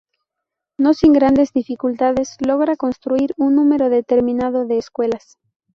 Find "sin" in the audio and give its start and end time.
0.95-1.13